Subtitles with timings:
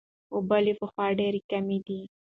[0.35, 2.01] اوبه له پخوا ډېرې کمې دي.